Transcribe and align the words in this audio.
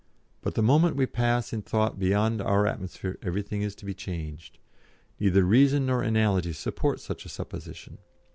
But 0.41 0.55
the 0.55 0.63
moment 0.63 0.95
we 0.95 1.05
pass 1.05 1.53
in 1.53 1.61
thought 1.61 1.99
beyond 1.99 2.41
our 2.41 2.65
atmosphere 2.65 3.19
everything 3.21 3.61
is 3.61 3.75
to 3.75 3.85
be 3.85 3.93
changed. 3.93 4.57
Neither 5.19 5.43
reason 5.45 5.85
nor 5.85 6.01
analogy 6.01 6.53
support 6.53 6.99
such 6.99 7.23
a 7.23 7.29
supposition. 7.29 7.99